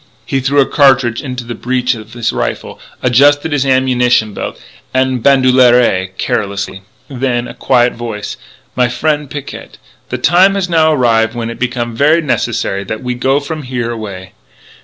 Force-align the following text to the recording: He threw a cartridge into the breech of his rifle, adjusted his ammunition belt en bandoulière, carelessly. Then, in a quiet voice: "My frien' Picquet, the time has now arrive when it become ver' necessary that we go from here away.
He 0.25 0.39
threw 0.39 0.59
a 0.59 0.65
cartridge 0.65 1.21
into 1.21 1.43
the 1.43 1.53
breech 1.53 1.93
of 1.93 2.13
his 2.13 2.33
rifle, 2.33 2.79
adjusted 3.03 3.51
his 3.51 3.67
ammunition 3.67 4.33
belt 4.33 4.59
en 4.95 5.21
bandoulière, 5.21 6.17
carelessly. 6.17 6.81
Then, 7.07 7.41
in 7.45 7.47
a 7.47 7.53
quiet 7.53 7.93
voice: 7.93 8.35
"My 8.75 8.87
frien' 8.87 9.27
Picquet, 9.27 9.77
the 10.09 10.17
time 10.17 10.55
has 10.55 10.67
now 10.67 10.91
arrive 10.91 11.35
when 11.35 11.51
it 11.51 11.59
become 11.59 11.95
ver' 11.95 12.19
necessary 12.19 12.83
that 12.83 13.03
we 13.03 13.13
go 13.13 13.39
from 13.39 13.61
here 13.61 13.91
away. 13.91 14.31